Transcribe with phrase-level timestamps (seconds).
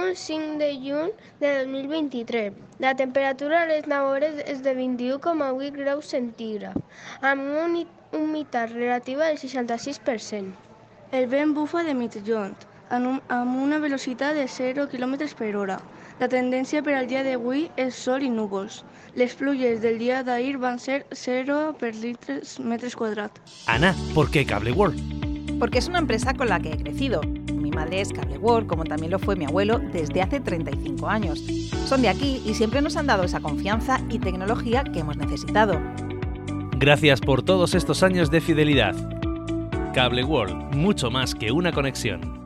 [0.00, 2.52] Dilluns 5 de juny de 2023.
[2.78, 6.80] La temperatura a les Navores és de 21,8 graus centígrads,
[7.20, 7.84] amb una
[8.16, 10.54] humitat relativa del 66%.
[11.12, 12.56] El vent bufa de mitjont,
[12.88, 15.76] amb, un, amb una velocitat de 0 km per hora.
[16.18, 18.80] La tendència per al dia d'avui és sol i núvols.
[19.20, 23.60] Les pluges del dia d'ahir van ser 0 per litres metres quadrats.
[23.66, 25.58] Ana, ¿por qué Cable World?
[25.58, 27.20] Porque es una empresa con la que he crecido.
[27.70, 31.38] Mi madre es Cable World, como también lo fue mi abuelo desde hace 35 años.
[31.86, 35.80] Son de aquí y siempre nos han dado esa confianza y tecnología que hemos necesitado.
[36.78, 38.96] Gracias por todos estos años de fidelidad.
[39.94, 42.39] Cable World, mucho más que una conexión.